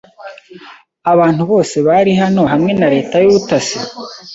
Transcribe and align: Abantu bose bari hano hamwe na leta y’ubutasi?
Abantu 1.11 1.41
bose 1.51 1.75
bari 1.87 2.11
hano 2.21 2.41
hamwe 2.51 2.71
na 2.79 2.87
leta 2.95 3.15
y’ubutasi? 3.23 3.77